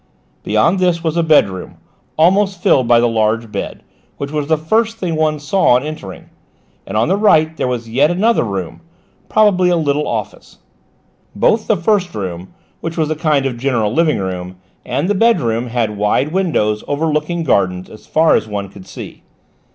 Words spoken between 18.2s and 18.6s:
as